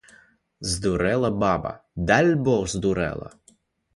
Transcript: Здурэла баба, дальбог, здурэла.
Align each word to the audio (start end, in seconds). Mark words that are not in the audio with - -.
Здурэла 0.69 1.29
баба, 1.41 1.73
дальбог, 2.09 2.63
здурэла. 2.73 3.29